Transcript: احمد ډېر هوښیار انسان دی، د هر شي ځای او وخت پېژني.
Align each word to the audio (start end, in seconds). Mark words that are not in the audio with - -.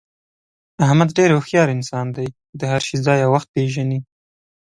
احمد 0.85 1.09
ډېر 1.17 1.29
هوښیار 1.33 1.67
انسان 1.77 2.07
دی، 2.15 2.27
د 2.59 2.61
هر 2.71 2.81
شي 2.87 2.97
ځای 3.05 3.19
او 3.25 3.31
وخت 3.35 3.47
پېژني. 3.55 3.99